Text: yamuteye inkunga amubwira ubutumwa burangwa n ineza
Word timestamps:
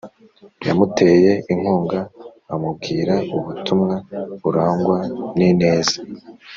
yamuteye 0.67 1.31
inkunga 1.51 1.99
amubwira 2.53 3.13
ubutumwa 3.37 3.95
burangwa 4.41 4.97
n 5.37 5.39
ineza 5.49 5.97